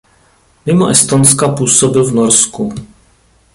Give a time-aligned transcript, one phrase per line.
[0.65, 2.73] Mimo Estonska působil v Norsku.